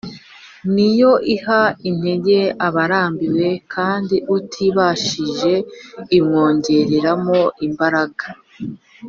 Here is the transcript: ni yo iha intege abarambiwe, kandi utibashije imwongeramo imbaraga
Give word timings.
ni 0.73 0.87
yo 0.99 1.11
iha 1.35 1.61
intege 1.89 2.39
abarambiwe, 2.67 3.47
kandi 3.73 4.15
utibashije 4.37 5.53
imwongeramo 6.17 7.39
imbaraga 7.67 8.25